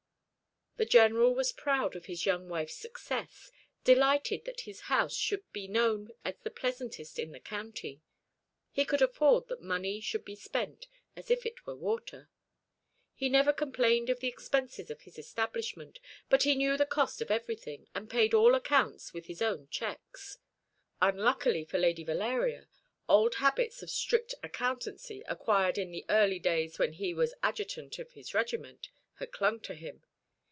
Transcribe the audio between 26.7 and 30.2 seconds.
when he was adjutant of his regiment, had clung to him.